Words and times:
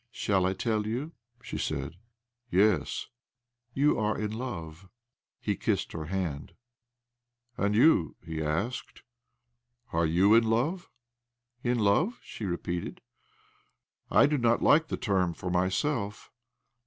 "Shall 0.09 0.47
I 0.47 0.53
tell 0.53 0.87
you?" 0.87 1.11
she 1.43 1.59
said., 1.59 1.95
"Yes."" 2.49 3.05
,You 3.75 3.99
are 3.99 4.17
in 4.17 4.31
love." 4.31 4.89
He 5.39 5.55
kissed 5.55 5.91
her 5.91 6.05
hand. 6.05 6.53
"And 7.55 7.75
you?" 7.75 8.15
he 8.25 8.41
asked. 8.41 9.03
"Are 9.93 10.07
you 10.07 10.33
in 10.33 10.45
love?" 10.45 10.89
"In 11.63 11.77
love?" 11.77 12.19
she 12.23 12.45
repeated. 12.45 13.01
"I 14.09 14.25
do 14.25 14.39
not 14.39 14.63
like 14.63 14.87
the 14.87 14.97
term 14.97 15.35
for 15.35 15.51
myself. 15.51 16.31